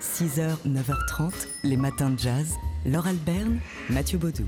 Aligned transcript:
6h, 0.00 0.56
9h30, 0.66 1.32
les 1.64 1.76
matins 1.76 2.10
de 2.10 2.18
jazz. 2.18 2.54
Laure 2.84 3.06
Alberne, 3.06 3.58
Mathieu 3.90 4.18
Baudou. 4.18 4.44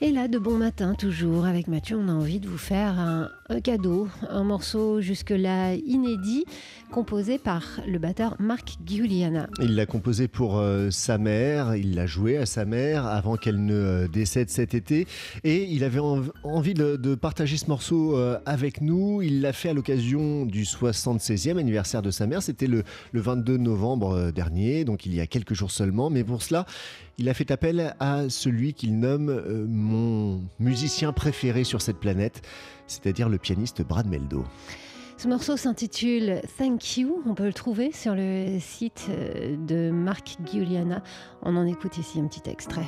Et 0.00 0.10
là, 0.10 0.26
de 0.26 0.38
bon 0.38 0.58
matin, 0.58 0.94
toujours, 0.94 1.46
avec 1.46 1.68
Mathieu, 1.68 1.96
on 1.96 2.08
a 2.08 2.12
envie 2.12 2.40
de 2.40 2.48
vous 2.48 2.58
faire 2.58 2.98
un, 2.98 3.30
cadeau, 3.60 4.08
un 4.28 4.44
morceau 4.44 5.00
jusque-là 5.00 5.74
inédit, 5.74 6.44
composé 6.90 7.38
par 7.38 7.80
le 7.86 7.98
batteur 7.98 8.36
Marc 8.38 8.76
Giuliana. 8.84 9.48
Il 9.60 9.74
l'a 9.74 9.86
composé 9.86 10.28
pour 10.28 10.58
euh, 10.58 10.90
sa 10.90 11.18
mère, 11.18 11.74
il 11.74 11.94
l'a 11.94 12.06
joué 12.06 12.36
à 12.36 12.46
sa 12.46 12.64
mère 12.64 13.06
avant 13.06 13.36
qu'elle 13.36 13.64
ne 13.64 13.74
euh, 13.74 14.08
décède 14.08 14.50
cet 14.50 14.74
été, 14.74 15.06
et 15.42 15.64
il 15.64 15.84
avait 15.84 16.00
envie 16.44 16.74
de, 16.74 17.14
partager 17.14 17.56
ce 17.56 17.66
morceau 17.66 18.16
euh, 18.16 18.38
avec 18.46 18.80
nous. 18.80 19.22
Il 19.22 19.40
l'a 19.40 19.52
fait 19.52 19.70
à 19.70 19.74
l'occasion 19.74 20.44
du 20.44 20.64
76e 20.64 21.58
anniversaire 21.58 22.02
de 22.02 22.10
sa 22.10 22.26
mère, 22.26 22.42
c'était 22.42 22.66
le, 22.66 22.84
le 23.12 23.20
22 23.20 23.56
novembre 23.56 24.30
dernier, 24.30 24.84
donc 24.84 25.06
il 25.06 25.14
y 25.14 25.20
a 25.20 25.26
quelques 25.26 25.54
jours 25.54 25.70
seulement, 25.70 26.10
mais 26.10 26.24
pour 26.24 26.42
cela, 26.42 26.66
il 27.18 27.28
a 27.28 27.34
fait 27.34 27.50
appel 27.50 27.94
à 28.00 28.28
celui 28.28 28.74
qu'il 28.74 28.98
nomme 28.98 29.66
mon 29.68 30.42
musicien 30.58 31.12
préféré 31.12 31.64
sur 31.64 31.80
cette 31.80 31.98
planète, 31.98 32.42
c'est-à-dire 32.86 33.28
le 33.28 33.38
pianiste 33.38 33.82
Brad 33.82 34.06
Meldo. 34.06 34.44
Ce 35.18 35.28
morceau 35.28 35.56
s'intitule 35.56 36.40
Thank 36.58 36.96
You. 36.96 37.22
On 37.26 37.34
peut 37.34 37.46
le 37.46 37.52
trouver 37.52 37.92
sur 37.92 38.14
le 38.14 38.58
site 38.58 39.06
euh, 39.08 39.56
de 39.56 39.90
Marc 39.90 40.36
Giuliana. 40.44 41.02
On 41.42 41.56
en 41.56 41.64
écoute 41.64 41.96
ici 41.96 42.18
un 42.18 42.26
petit 42.26 42.50
extrait. 42.50 42.86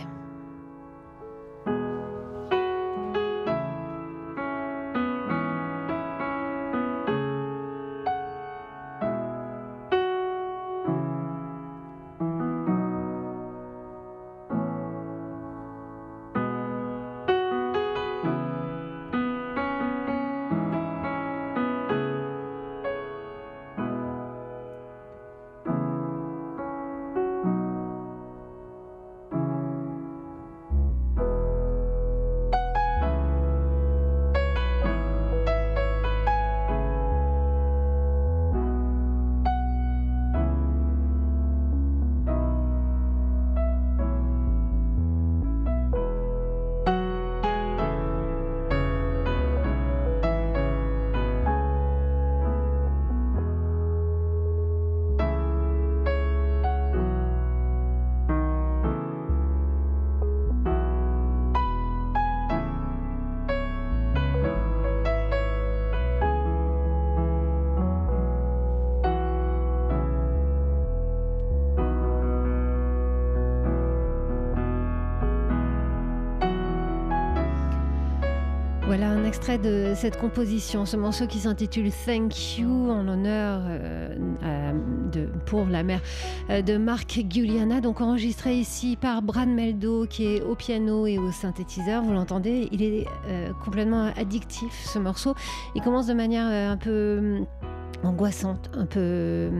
Extrait 79.34 79.58
de 79.58 79.94
cette 79.96 80.16
composition, 80.16 80.86
ce 80.86 80.96
morceau 80.96 81.26
qui 81.26 81.40
s'intitule 81.40 81.90
Thank 82.06 82.56
You 82.56 82.88
en 82.88 83.02
l'honneur 83.02 83.62
euh, 83.64 84.72
de, 85.10 85.28
pour 85.44 85.66
la 85.66 85.82
mère 85.82 86.00
euh, 86.50 86.62
de 86.62 86.76
Marc 86.76 87.20
Giuliana, 87.28 87.80
donc 87.80 88.00
enregistré 88.00 88.54
ici 88.54 88.96
par 88.96 89.22
Brad 89.22 89.48
Meldo 89.48 90.06
qui 90.06 90.26
est 90.26 90.42
au 90.42 90.54
piano 90.54 91.08
et 91.08 91.18
au 91.18 91.32
synthétiseur. 91.32 92.04
Vous 92.04 92.12
l'entendez, 92.12 92.68
il 92.70 92.84
est 92.84 93.08
euh, 93.26 93.50
complètement 93.64 94.12
addictif 94.16 94.72
ce 94.84 95.00
morceau. 95.00 95.34
Il 95.74 95.82
commence 95.82 96.06
de 96.06 96.14
manière 96.14 96.46
un 96.46 96.76
peu 96.76 97.40
angoissante, 98.04 98.70
un 98.76 98.86
peu 98.86 99.50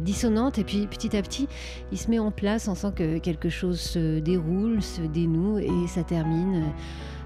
dissonante, 0.00 0.58
et 0.58 0.64
puis 0.64 0.86
petit 0.86 1.14
à 1.14 1.20
petit, 1.20 1.48
il 1.90 1.98
se 1.98 2.08
met 2.08 2.18
en 2.18 2.30
place, 2.30 2.66
on 2.66 2.74
sent 2.74 2.92
que 2.96 3.18
quelque 3.18 3.50
chose 3.50 3.78
se 3.78 4.20
déroule, 4.20 4.80
se 4.80 5.02
dénoue, 5.02 5.58
et 5.58 5.86
ça 5.86 6.02
termine 6.02 6.72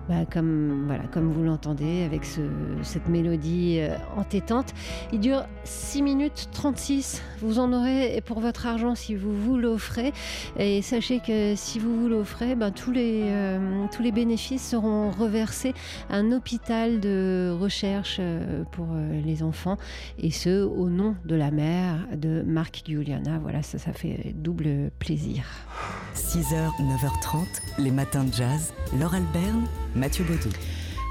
bah, 0.08 0.24
comme, 0.30 0.84
voilà, 0.86 1.04
comme 1.10 1.32
vous 1.32 1.42
l'entendez, 1.42 2.04
avec 2.04 2.24
ce, 2.24 2.40
cette 2.82 3.08
mélodie 3.08 3.78
euh, 3.80 3.96
entêtante. 4.16 4.72
Il 5.12 5.18
dure 5.18 5.44
6 5.64 6.02
minutes 6.02 6.48
36. 6.52 7.22
Vous 7.40 7.58
en 7.58 7.72
aurez 7.72 8.22
pour 8.24 8.38
votre 8.38 8.66
argent 8.66 8.94
si 8.94 9.16
vous 9.16 9.34
vous 9.34 9.56
l'offrez. 9.56 10.12
Et 10.58 10.80
sachez 10.82 11.18
que 11.18 11.54
si 11.56 11.80
vous 11.80 12.00
vous 12.00 12.08
l'offrez, 12.08 12.54
ben, 12.54 12.70
tous, 12.70 12.92
les, 12.92 13.22
euh, 13.24 13.86
tous 13.94 14.02
les 14.02 14.12
bénéfices 14.12 14.68
seront 14.68 15.10
reversés 15.10 15.74
à 16.08 16.16
un 16.16 16.30
hôpital 16.30 17.00
de 17.00 17.56
recherche 17.58 18.18
euh, 18.20 18.62
pour 18.70 18.86
les 19.24 19.42
enfants. 19.42 19.76
Et 20.18 20.30
ce, 20.30 20.62
au 20.64 20.88
nom 20.88 21.16
de 21.24 21.34
la 21.34 21.50
mère 21.50 22.06
de 22.16 22.42
Marc 22.42 22.82
Giuliana. 22.86 23.38
Voilà, 23.38 23.62
ça 23.62 23.92
fait 23.92 24.34
double 24.34 24.90
plaisir. 24.98 25.44
6h, 26.16 26.72
9h30, 26.80 27.46
les 27.78 27.90
matins 27.90 28.24
de 28.24 28.32
jazz. 28.32 28.72
Laure 28.98 29.14
Alberne 29.14 29.66
Mathieu 29.94 30.24
Baudou. 30.24 30.50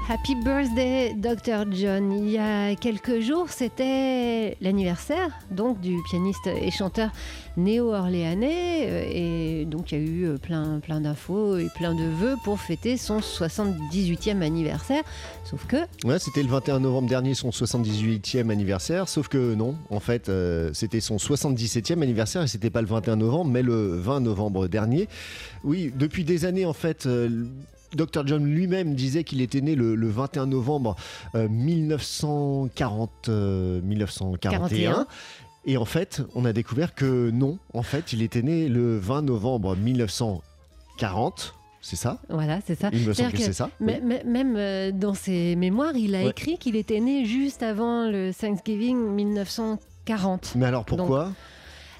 Happy 0.08 0.36
birthday, 0.36 1.14
Dr. 1.14 1.64
John. 1.72 2.12
Il 2.12 2.30
y 2.30 2.38
a 2.38 2.76
quelques 2.76 3.18
jours, 3.18 3.48
c'était 3.48 4.56
l'anniversaire 4.60 5.36
donc 5.50 5.80
du 5.80 5.96
pianiste 6.08 6.46
et 6.46 6.70
chanteur 6.70 7.10
néo-orléanais. 7.56 8.86
Euh, 8.86 9.62
et 9.62 9.64
donc, 9.64 9.90
il 9.90 9.98
y 9.98 10.00
a 10.00 10.04
eu 10.04 10.24
euh, 10.26 10.36
plein, 10.38 10.78
plein 10.78 11.00
d'infos 11.00 11.58
et 11.58 11.68
plein 11.74 11.92
de 11.92 12.04
vœux 12.04 12.36
pour 12.44 12.60
fêter 12.60 12.96
son 12.96 13.18
78e 13.18 14.42
anniversaire. 14.42 15.02
Sauf 15.42 15.66
que. 15.66 15.78
Ouais, 16.04 16.20
c'était 16.20 16.44
le 16.44 16.50
21 16.50 16.78
novembre 16.78 17.08
dernier, 17.08 17.34
son 17.34 17.50
78e 17.50 18.48
anniversaire. 18.50 19.08
Sauf 19.08 19.26
que 19.26 19.56
non, 19.56 19.74
en 19.90 19.98
fait, 19.98 20.28
euh, 20.28 20.70
c'était 20.72 21.00
son 21.00 21.16
77e 21.16 22.00
anniversaire 22.00 22.42
et 22.42 22.46
c'était 22.46 22.70
pas 22.70 22.80
le 22.80 22.86
21 22.86 23.16
novembre, 23.16 23.50
mais 23.50 23.62
le 23.62 23.96
20 23.96 24.20
novembre 24.20 24.68
dernier. 24.68 25.08
Oui, 25.64 25.92
depuis 25.96 26.22
des 26.22 26.44
années, 26.44 26.64
en 26.64 26.74
fait, 26.74 27.08
Dr. 27.96 28.26
John 28.26 28.44
lui-même 28.44 28.94
disait 28.94 29.24
qu'il 29.24 29.40
était 29.40 29.60
né 29.60 29.74
le, 29.74 30.08
21 30.08 30.46
novembre 30.46 30.96
1940, 31.34 33.28
euh, 33.28 33.80
1941. 33.82 35.00
Euh, 35.00 35.04
Et 35.64 35.76
en 35.76 35.84
fait, 35.84 36.22
on 36.34 36.44
a 36.44 36.52
découvert 36.52 36.94
que 36.94 37.30
non, 37.30 37.58
en 37.74 37.82
fait, 37.82 38.12
il 38.12 38.22
était 38.22 38.42
né 38.42 38.68
le 38.68 38.98
20 38.98 39.22
novembre 39.22 39.76
1940. 39.76 41.54
C'est 41.80 41.96
ça? 41.96 42.18
Voilà, 42.28 42.58
c'est 42.66 42.78
ça. 42.78 42.90
Il 42.92 43.06
me 43.06 43.12
semble 43.12 43.32
que, 43.32 43.38
c'est 43.38 43.52
ça. 43.52 43.70
Même 43.80 44.56
euh, 44.56 44.90
dans 44.90 45.14
ses 45.14 45.54
mémoires, 45.54 45.96
il 45.96 46.16
a 46.16 46.24
écrit 46.24 46.58
qu'il 46.58 46.74
était 46.74 46.98
né 47.00 47.24
juste 47.24 47.62
avant 47.62 48.08
le 48.10 48.32
Thanksgiving 48.32 48.96
1940. 48.96 50.54
Mais 50.56 50.66
alors 50.66 50.84
pourquoi? 50.84 51.32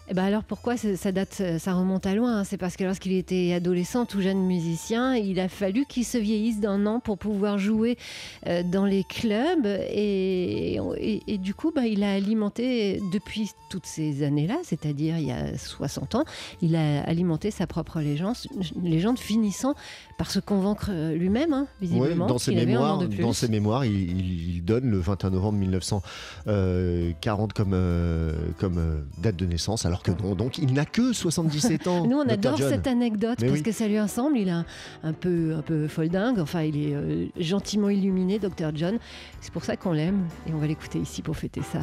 Eh 0.08 0.14
ben 0.14 0.24
alors 0.24 0.44
pourquoi 0.44 0.76
ça 0.76 1.12
date, 1.12 1.42
ça 1.58 1.74
remonte 1.74 2.06
à 2.06 2.14
loin 2.14 2.38
hein. 2.38 2.44
C'est 2.44 2.56
parce 2.56 2.76
que 2.76 2.84
lorsqu'il 2.84 3.12
était 3.12 3.52
adolescent, 3.52 4.06
tout 4.06 4.20
jeune 4.20 4.46
musicien, 4.46 5.16
il 5.16 5.40
a 5.40 5.48
fallu 5.48 5.84
qu'il 5.86 6.04
se 6.04 6.18
vieillisse 6.18 6.60
d'un 6.60 6.86
an 6.86 7.00
pour 7.00 7.18
pouvoir 7.18 7.58
jouer 7.58 7.98
euh, 8.46 8.62
dans 8.62 8.84
les 8.84 9.04
clubs 9.04 9.66
et, 9.66 10.78
et, 11.26 11.38
du 11.38 11.54
coup, 11.54 11.72
bah, 11.74 11.86
il 11.86 12.02
a 12.04 12.12
alimenté 12.12 13.00
depuis 13.12 13.50
toutes 13.70 13.86
ces 13.86 14.22
années-là, 14.22 14.58
c'est-à-dire 14.62 15.18
il 15.18 15.26
y 15.26 15.32
a 15.32 15.56
60 15.56 16.14
ans, 16.14 16.24
il 16.62 16.76
a 16.76 17.02
alimenté 17.02 17.50
sa 17.50 17.66
propre 17.66 18.00
légende, 18.00 18.36
légende 18.82 19.18
finissant 19.18 19.74
par 20.18 20.30
se 20.30 20.38
convaincre 20.38 20.90
lui-même, 21.14 21.52
hein, 21.52 21.66
visiblement. 21.80 22.26
dans, 22.26 22.38
ses 22.38 22.54
mémoires, 22.54 22.98
dans 22.98 23.32
ses 23.32 23.48
mémoires, 23.48 23.84
il, 23.84 24.62
donne 24.64 24.90
le 24.90 24.98
21 24.98 25.30
novembre 25.30 25.58
1940 25.58 27.52
comme, 27.52 27.72
euh, 27.74 28.32
comme 28.58 28.78
euh, 28.78 29.00
date 29.18 29.36
de 29.36 29.46
naissance. 29.46 29.86
Alors 29.86 29.95
que 30.02 30.10
non, 30.10 30.34
donc 30.34 30.58
il 30.58 30.72
n'a 30.72 30.84
que 30.84 31.12
77 31.12 31.86
ans. 31.86 32.06
Nous, 32.06 32.16
on 32.16 32.28
adore 32.28 32.58
cette 32.58 32.86
anecdote 32.86 33.38
parce 33.40 33.62
que 33.62 33.72
ça 33.72 33.88
lui 33.88 34.00
ressemble. 34.00 34.38
Il 34.38 34.48
est 34.48 34.52
un, 34.52 35.12
peu, 35.12 35.54
un 35.56 35.62
peu 35.62 35.88
foldingue. 35.88 36.38
Enfin, 36.38 36.62
il 36.62 36.76
est 36.76 36.94
euh, 36.94 37.26
gentiment 37.38 37.88
illuminé, 37.88 38.38
Dr. 38.38 38.70
John. 38.74 38.98
C'est 39.40 39.52
pour 39.52 39.64
ça 39.64 39.76
qu'on 39.76 39.92
l'aime 39.92 40.26
et 40.48 40.52
on 40.52 40.58
va 40.58 40.66
l'écouter 40.66 40.98
ici 40.98 41.22
pour 41.22 41.36
fêter 41.36 41.62
ça. 41.62 41.80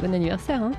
Bon 0.00 0.12
anniversaire, 0.12 0.62
hein 0.62 0.72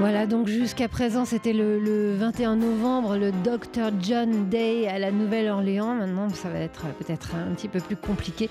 Voilà, 0.00 0.26
donc 0.26 0.48
jusqu'à 0.48 0.88
présent, 0.88 1.26
c'était 1.26 1.52
le, 1.52 2.14
21 2.16 2.56
novembre, 2.56 3.18
le 3.18 3.32
Dr. 3.32 3.90
John 4.00 4.48
Day 4.48 4.88
à 4.88 4.98
la 4.98 5.12
Nouvelle-Orléans. 5.12 5.94
Maintenant, 5.94 6.30
ça 6.30 6.48
va 6.48 6.58
être 6.58 6.86
peut-être 6.98 7.34
un 7.34 7.54
petit 7.54 7.68
peu 7.68 7.80
plus 7.80 7.96
compliqué. 7.96 8.48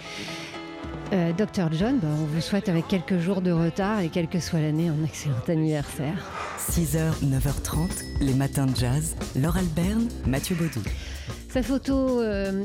Euh, 1.11 1.31
Dr. 1.33 1.71
John, 1.71 1.97
bah, 1.97 2.07
on 2.11 2.25
vous 2.25 2.39
souhaite 2.39 2.69
avec 2.69 2.87
quelques 2.87 3.17
jours 3.17 3.41
de 3.41 3.51
retard 3.51 4.01
et 4.01 4.09
quelle 4.09 4.27
que 4.27 4.39
soit 4.39 4.59
l'année, 4.59 4.89
un 4.89 5.03
excellent 5.03 5.41
anniversaire. 5.47 6.23
6h, 6.59 6.99
9h30, 7.23 8.03
les 8.21 8.35
matins 8.35 8.67
de 8.67 8.75
jazz. 8.75 9.15
Laure 9.35 9.57
Alberne, 9.57 10.07
Mathieu 10.27 10.55
Baudou. 10.55 10.87
Sa 11.49 11.63
photo 11.63 12.21
euh, 12.21 12.63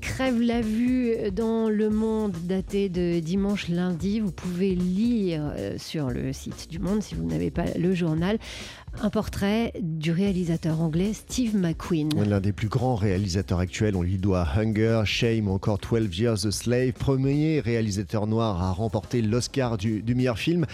crève 0.00 0.40
la 0.40 0.60
vue 0.60 1.14
dans 1.32 1.68
Le 1.68 1.90
Monde 1.90 2.34
daté 2.44 2.88
de 2.88 3.20
dimanche 3.20 3.68
lundi. 3.68 4.20
Vous 4.20 4.32
pouvez 4.32 4.74
lire 4.74 5.52
euh, 5.56 5.74
sur 5.78 6.10
le 6.10 6.32
site 6.32 6.70
du 6.70 6.78
Monde, 6.78 7.02
si 7.02 7.14
vous 7.14 7.24
n'avez 7.24 7.50
pas 7.50 7.64
le 7.78 7.94
journal, 7.94 8.38
un 9.02 9.10
portrait 9.10 9.72
du 9.80 10.12
réalisateur 10.12 10.80
anglais 10.80 11.12
Steve 11.12 11.56
McQueen. 11.56 12.08
L'un 12.24 12.40
des 12.40 12.52
plus 12.52 12.68
grands 12.68 12.94
réalisateurs 12.94 13.58
actuels, 13.58 13.96
on 13.96 14.02
lui 14.02 14.18
doit 14.18 14.46
Hunger, 14.56 15.02
Shame 15.04 15.48
encore 15.48 15.78
12 15.78 16.18
Years 16.18 16.46
a 16.46 16.50
Slave, 16.50 16.92
premier 16.92 17.60
réalisateur 17.60 18.26
noir 18.26 18.62
à 18.62 18.72
remporter 18.72 19.22
l'Oscar 19.22 19.76
du, 19.76 20.02
du 20.02 20.14
meilleur 20.14 20.38
film. 20.38 20.66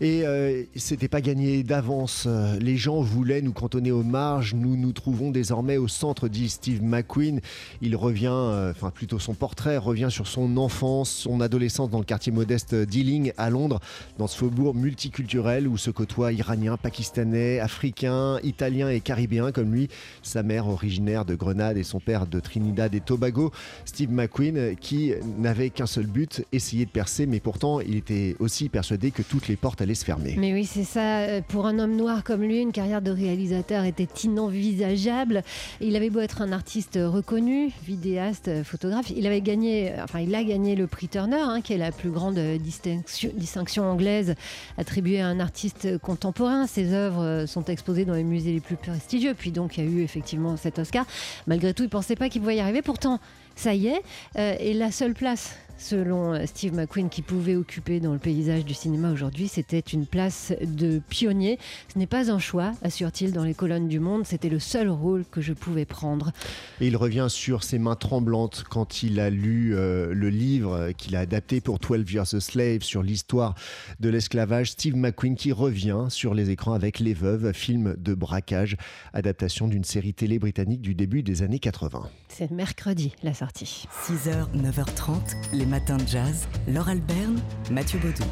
Et 0.00 0.26
euh, 0.26 0.64
c'était 0.74 1.08
pas 1.08 1.20
gagné 1.20 1.62
d'avance. 1.62 2.28
Les 2.60 2.76
gens 2.76 3.00
voulaient 3.00 3.40
nous 3.40 3.52
cantonner 3.52 3.90
aux 3.90 4.02
marges. 4.02 4.54
Nous 4.54 4.76
nous 4.76 4.92
trouvons 4.92 5.30
désormais 5.30 5.78
au 5.78 5.88
centre, 5.88 6.28
dit 6.28 6.50
Steve 6.50 6.82
McQueen. 6.82 7.40
Il 7.80 7.96
revient, 7.96 8.30
euh, 8.30 8.72
enfin 8.72 8.90
plutôt 8.90 9.18
son 9.18 9.34
portrait 9.34 9.78
revient 9.78 10.08
sur 10.10 10.26
son 10.26 10.56
enfance, 10.58 11.10
son 11.10 11.40
adolescence 11.40 11.90
dans 11.90 11.98
le 11.98 12.04
quartier 12.04 12.32
modeste 12.32 12.74
d'Ealing 12.74 13.32
à 13.38 13.48
Londres, 13.48 13.80
dans 14.18 14.26
ce 14.26 14.36
faubourg 14.36 14.74
multiculturel 14.74 15.66
où 15.66 15.78
se 15.78 15.90
côtoient 15.90 16.32
Iraniens, 16.32 16.76
Pakistanais, 16.76 17.58
Africains, 17.58 18.38
Italiens 18.42 18.90
et 18.90 19.00
Caribéens 19.00 19.52
comme 19.52 19.72
lui. 19.72 19.88
Sa 20.22 20.42
mère 20.42 20.68
originaire 20.68 21.24
de 21.24 21.34
Grenade 21.34 21.78
et 21.78 21.84
son 21.84 22.00
père 22.00 22.26
de 22.26 22.38
Trinidad 22.40 22.94
et 22.94 23.00
Tobago. 23.00 23.50
Steve 23.86 24.10
McQueen 24.10 24.76
qui 24.76 25.12
n'avait 25.38 25.70
qu'un 25.70 25.86
seul 25.86 26.06
but, 26.06 26.44
essayer 26.52 26.84
de 26.84 26.90
percer, 26.90 27.24
mais 27.24 27.40
pourtant 27.40 27.80
il 27.80 27.96
était 27.96 28.36
aussi 28.40 28.68
persuadé 28.68 29.10
que 29.10 29.22
toutes 29.22 29.48
les 29.48 29.56
portes 29.56 29.80
se 29.94 30.04
fermer. 30.04 30.34
Mais 30.38 30.52
oui, 30.52 30.64
c'est 30.64 30.84
ça. 30.84 31.42
Pour 31.48 31.66
un 31.66 31.78
homme 31.78 31.96
noir 31.96 32.24
comme 32.24 32.42
lui, 32.42 32.60
une 32.60 32.72
carrière 32.72 33.02
de 33.02 33.10
réalisateur 33.10 33.84
était 33.84 34.08
inenvisageable. 34.24 35.42
Il 35.80 35.96
avait 35.96 36.10
beau 36.10 36.20
être 36.20 36.42
un 36.42 36.52
artiste 36.52 36.98
reconnu, 37.02 37.70
vidéaste, 37.84 38.62
photographe, 38.64 39.10
il 39.14 39.26
avait 39.26 39.40
gagné, 39.40 39.92
enfin, 40.02 40.20
il 40.20 40.34
a 40.34 40.42
gagné 40.44 40.74
le 40.74 40.86
prix 40.86 41.08
Turner, 41.08 41.36
hein, 41.40 41.60
qui 41.60 41.72
est 41.72 41.78
la 41.78 41.92
plus 41.92 42.10
grande 42.10 42.38
distinction, 42.58 43.84
anglaise 43.84 44.34
attribuée 44.78 45.20
à 45.20 45.26
un 45.26 45.40
artiste 45.40 45.98
contemporain. 45.98 46.66
Ses 46.66 46.92
œuvres 46.92 47.46
sont 47.46 47.64
exposées 47.64 48.04
dans 48.04 48.14
les 48.14 48.24
musées 48.24 48.52
les 48.52 48.60
plus 48.60 48.76
prestigieux. 48.76 49.34
Puis 49.34 49.50
donc, 49.50 49.78
il 49.78 49.84
y 49.84 49.86
a 49.86 49.90
eu 49.90 50.02
effectivement 50.02 50.56
cet 50.56 50.78
Oscar. 50.78 51.06
Malgré 51.46 51.74
tout, 51.74 51.82
il 51.82 51.86
ne 51.86 51.90
pensait 51.90 52.16
pas 52.16 52.28
qu'il 52.28 52.40
pouvait 52.40 52.56
y 52.56 52.60
arriver. 52.60 52.82
Pourtant, 52.82 53.20
ça 53.54 53.74
y 53.74 53.88
est. 53.88 54.02
Euh, 54.38 54.54
et 54.60 54.74
la 54.74 54.90
seule 54.90 55.14
place 55.14 55.56
selon 55.78 56.34
euh, 56.34 56.46
Steve 56.46 56.74
McQueen, 56.74 57.08
qui 57.08 57.22
pouvait 57.22 57.56
occuper 57.56 58.00
dans 58.00 58.12
le 58.12 58.18
paysage 58.18 58.64
du 58.64 58.74
cinéma 58.74 59.12
aujourd'hui, 59.12 59.48
c'était 59.48 59.80
une 59.80 60.06
place 60.06 60.52
de 60.62 61.00
pionnier. 61.08 61.58
Ce 61.92 61.98
n'est 61.98 62.06
pas 62.06 62.30
un 62.30 62.38
choix, 62.38 62.72
assure-t-il 62.82 63.32
dans 63.32 63.44
les 63.44 63.54
colonnes 63.54 63.88
du 63.88 64.00
Monde, 64.00 64.26
c'était 64.26 64.48
le 64.48 64.58
seul 64.58 64.88
rôle 64.88 65.24
que 65.30 65.40
je 65.40 65.52
pouvais 65.52 65.84
prendre. 65.84 66.32
Et 66.80 66.86
il 66.86 66.96
revient 66.96 67.26
sur 67.28 67.64
ses 67.64 67.78
mains 67.78 67.96
tremblantes 67.96 68.64
quand 68.68 69.02
il 69.02 69.20
a 69.20 69.30
lu 69.30 69.74
euh, 69.74 70.12
le 70.14 70.30
livre 70.30 70.92
qu'il 70.96 71.16
a 71.16 71.20
adapté 71.20 71.60
pour 71.60 71.78
12 71.78 72.10
Years 72.12 72.34
a 72.34 72.40
Slave 72.40 72.82
sur 72.82 73.02
l'histoire 73.02 73.54
de 74.00 74.08
l'esclavage. 74.08 74.72
Steve 74.72 74.96
McQueen 74.96 75.36
qui 75.36 75.52
revient 75.52 76.06
sur 76.08 76.34
les 76.34 76.50
écrans 76.50 76.72
avec 76.72 76.98
Les 76.98 77.14
Veuves, 77.14 77.52
film 77.52 77.94
de 77.98 78.14
braquage, 78.14 78.76
adaptation 79.12 79.68
d'une 79.68 79.84
série 79.84 80.14
télé 80.14 80.38
britannique 80.38 80.80
du 80.80 80.94
début 80.94 81.22
des 81.22 81.42
années 81.42 81.58
80. 81.58 82.08
C'est 82.28 82.50
mercredi 82.50 83.14
la 83.22 83.34
sortie. 83.34 83.86
6h, 84.06 84.52
9h30, 84.54 85.36
les 85.52 85.65
matin 85.66 85.96
de 85.96 86.06
jazz, 86.06 86.46
Laure 86.68 86.90
Alberne, 86.90 87.40
Mathieu 87.70 87.98
Baudou. 87.98 88.24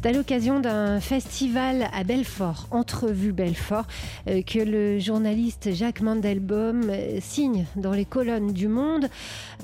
C'est 0.00 0.10
à 0.10 0.12
l'occasion 0.12 0.60
d'un 0.60 1.00
festival 1.00 1.88
à 1.92 2.04
Belfort, 2.04 2.68
Entrevue 2.70 3.32
Belfort, 3.32 3.84
euh, 4.28 4.42
que 4.42 4.60
le 4.60 5.00
journaliste 5.00 5.74
Jacques 5.74 6.02
Mandelbaum 6.02 6.88
euh, 6.88 7.18
signe 7.20 7.66
dans 7.74 7.90
les 7.90 8.04
colonnes 8.04 8.52
du 8.52 8.68
Monde 8.68 9.08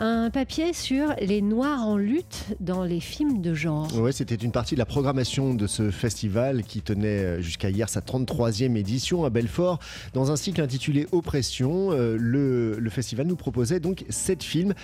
un 0.00 0.30
papier 0.30 0.72
sur 0.72 1.14
les 1.20 1.40
Noirs 1.40 1.82
en 1.82 1.96
lutte 1.96 2.46
dans 2.58 2.82
les 2.82 2.98
films 2.98 3.42
de 3.42 3.54
genre. 3.54 3.86
Oui, 3.94 4.12
c'était 4.12 4.34
une 4.34 4.50
partie 4.50 4.74
de 4.74 4.80
la 4.80 4.86
programmation 4.86 5.54
de 5.54 5.68
ce 5.68 5.92
festival 5.92 6.64
qui 6.64 6.82
tenait 6.82 7.06
euh, 7.06 7.40
jusqu'à 7.40 7.70
hier 7.70 7.88
sa 7.88 8.00
33e 8.00 8.74
édition 8.74 9.24
à 9.24 9.30
Belfort. 9.30 9.78
Dans 10.14 10.32
un 10.32 10.36
cycle 10.36 10.60
intitulé 10.60 11.06
Oppression, 11.12 11.90
le, 11.92 12.76
le 12.76 12.90
festival 12.90 13.28
nous 13.28 13.36
proposait 13.36 13.78
donc 13.78 14.04
sept 14.08 14.42
films 14.42 14.74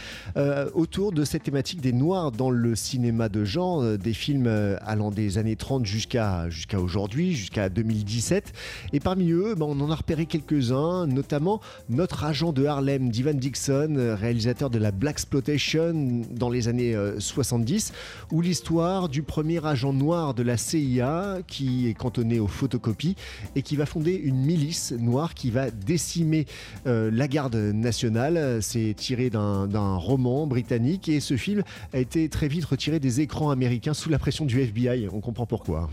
autour 0.75 1.12
de 1.12 1.25
cette 1.25 1.42
thématique 1.42 1.80
des 1.80 1.92
Noirs 1.92 2.30
dans 2.30 2.50
le 2.50 2.76
cinéma 2.76 3.28
de 3.28 3.45
genre, 3.45 3.99
des 3.99 4.12
films 4.12 4.47
allant 4.83 5.11
des 5.11 5.39
années 5.40 5.56
30 5.56 5.85
jusqu'à 5.85 6.49
jusqu'à 6.49 6.80
aujourd'hui, 6.80 7.35
jusqu'à 7.35 7.68
2017. 7.68 8.52
Et 8.92 9.00
parmi 9.00 9.30
eux, 9.32 9.54
ben, 9.56 9.66
on 9.68 9.80
en 9.80 9.90
a 9.90 9.94
repéré 9.94 10.26
quelques-uns, 10.26 11.06
notamment 11.06 11.61
notre 11.88 12.25
agent 12.25 12.52
de 12.52 12.64
Harlem, 12.64 13.11
Divan 13.11 13.35
Dixon, 13.35 14.16
réalisateur 14.18 14.70
de 14.70 14.78
la 14.78 14.92
Black 14.92 15.20
Exploitation 15.20 16.23
dans 16.30 16.49
les 16.49 16.68
années 16.68 16.97
70, 17.18 17.92
euh, 17.92 18.35
ou 18.35 18.40
l'histoire 18.40 19.09
du 19.09 19.23
premier 19.23 19.64
agent 19.66 19.92
noir 19.92 20.32
de 20.32 20.42
la 20.42 20.56
CIA 20.56 21.40
qui 21.47 21.88
est 21.88 21.94
cantonné 21.94 22.40
aux 22.40 22.47
photocopies 22.47 23.16
et 23.54 23.62
qui 23.62 23.76
va 23.76 23.85
fonder 23.85 24.14
une 24.14 24.38
milice 24.38 24.92
noire 24.92 25.35
qui 25.35 25.50
va 25.50 25.70
décimer 25.70 26.47
euh, 26.87 27.11
la 27.12 27.28
garde 27.28 27.56
nationale. 27.56 28.62
C'est 28.62 28.94
tiré 28.97 29.30
d'un 29.30 29.97
roman 29.97 30.47
britannique 30.47 31.09
et 31.09 31.20
ce 31.20 31.37
film 31.37 31.62
a 31.92 31.99
été 31.99 32.28
très 32.28 32.49
vite 32.49 32.64
retiré 32.64 32.99
des 32.99 33.20
écrans 33.20 33.50
américains 33.50 33.94
sous 33.94 34.09
la 34.09 34.18
pression 34.18 34.47
du 34.47 34.61
FBI. 34.61 35.09
On 35.12 35.20
comprend 35.30 35.46
pourquoi. 35.46 35.88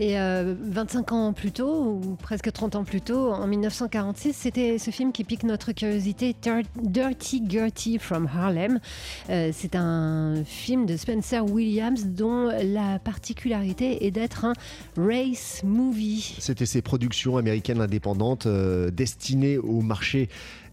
Et 0.00 0.14
25 0.14 1.12
euh, 1.12 1.14
ans 1.14 1.32
plus 1.32 1.52
tôt, 1.52 2.00
ou 2.02 2.16
presque 2.16 2.50
30 2.50 2.74
ans 2.74 2.84
plus 2.84 3.00
tôt, 3.00 3.32
en 3.32 3.46
1946, 3.46 4.32
c'était 4.32 4.78
ce 4.78 4.90
film 4.90 5.12
qui 5.12 5.22
pique 5.22 5.44
notre 5.44 5.70
curiosité, 5.70 6.34
Dirty 6.82 7.42
Gertie 7.48 7.98
from 7.98 8.26
Harlem. 8.26 8.80
Euh, 9.28 9.50
c'est 9.52 9.76
un 9.76 10.42
film 10.44 10.86
de 10.86 10.96
Spencer 10.96 11.48
Williams 11.48 12.04
dont 12.06 12.50
la 12.64 12.98
particularité 12.98 14.06
est 14.06 14.10
d'être 14.10 14.44
un 14.44 14.54
race 14.96 15.62
movie. 15.62 16.34
C'était 16.40 16.66
ces 16.66 16.82
productions 16.82 17.36
américaines 17.36 17.80
indépendantes 17.80 18.46
euh, 18.46 18.90
destinées 18.90 19.58
au 19.58 19.82
marché 19.82 20.28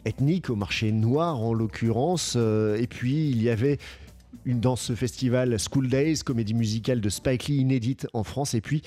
ethnique, 0.05 0.49
au 0.49 0.55
marché 0.55 0.91
noir 0.91 1.39
en 1.39 1.53
l'occurrence. 1.53 2.35
et 2.35 2.87
puis 2.87 3.29
il 3.29 3.43
y 3.43 3.49
avait 3.49 3.77
une 4.45 4.59
dans 4.59 4.75
ce 4.75 4.95
festival 4.95 5.57
School 5.59 5.89
Days, 5.89 6.19
comédie 6.25 6.53
musicale 6.53 7.01
de 7.01 7.09
Spike 7.09 7.47
Lee 7.47 7.57
inédite 7.57 8.07
en 8.13 8.23
France, 8.23 8.53
et 8.53 8.61
puis 8.61 8.81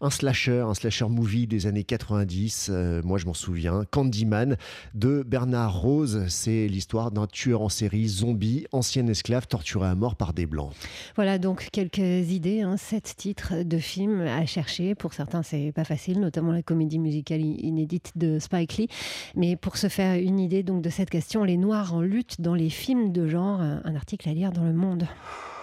un 0.00 0.10
slasher, 0.10 0.60
un 0.60 0.74
slasher 0.74 1.08
movie 1.08 1.46
des 1.46 1.66
années 1.66 1.84
90, 1.84 2.68
euh, 2.70 3.02
moi 3.04 3.18
je 3.18 3.26
m'en 3.26 3.34
souviens, 3.34 3.84
Candyman 3.90 4.56
de 4.94 5.22
Bernard 5.26 5.80
Rose. 5.80 6.24
C'est 6.28 6.66
l'histoire 6.68 7.10
d'un 7.10 7.26
tueur 7.26 7.62
en 7.62 7.68
série 7.68 8.08
zombie, 8.08 8.66
ancien 8.72 9.06
esclave 9.06 9.46
torturé 9.46 9.88
à 9.88 9.94
mort 9.94 10.16
par 10.16 10.32
des 10.32 10.46
blancs. 10.46 10.72
Voilà 11.16 11.38
donc 11.38 11.68
quelques 11.72 11.98
idées, 11.98 12.60
hein, 12.60 12.76
sept 12.76 13.14
titres 13.16 13.62
de 13.62 13.78
films 13.78 14.22
à 14.22 14.44
chercher. 14.46 14.94
Pour 14.94 15.14
certains, 15.14 15.42
c'est 15.42 15.72
pas 15.72 15.84
facile, 15.84 16.20
notamment 16.20 16.52
la 16.52 16.62
comédie 16.62 16.98
musicale 16.98 17.40
inédite 17.40 18.12
de 18.16 18.38
Spike 18.38 18.76
Lee. 18.76 18.88
Mais 19.36 19.56
pour 19.56 19.76
se 19.76 19.88
faire 19.88 20.20
une 20.20 20.38
idée 20.38 20.62
donc 20.62 20.82
de 20.82 20.90
cette 20.90 21.10
question, 21.10 21.44
les 21.44 21.56
Noirs 21.56 21.94
en 21.94 22.00
lutte 22.00 22.40
dans 22.40 22.54
les 22.54 22.70
films 22.70 23.12
de 23.12 23.26
genre, 23.26 23.60
un 23.60 23.94
article 23.94 24.28
à 24.28 24.34
lire 24.34 24.52
dans 24.52 24.64
Le 24.64 24.72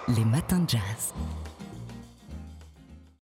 Les 0.07 0.25
matins 0.25 0.59
de 0.59 0.69
jazz. 0.69 1.13